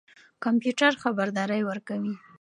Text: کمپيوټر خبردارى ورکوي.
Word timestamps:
کمپيوټر 0.43 0.91
خبردارى 1.03 1.59
ورکوي. 1.63 2.13